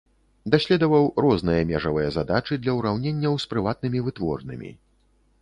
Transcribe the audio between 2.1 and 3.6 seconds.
задачы для ўраўненняў з